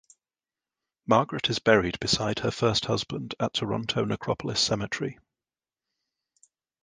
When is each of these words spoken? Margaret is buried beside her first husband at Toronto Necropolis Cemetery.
Margaret 1.05 1.47
is 1.51 1.59
buried 1.59 1.99
beside 1.99 2.39
her 2.39 2.49
first 2.49 2.85
husband 2.85 3.35
at 3.39 3.53
Toronto 3.53 4.03
Necropolis 4.03 4.59
Cemetery. 4.59 5.19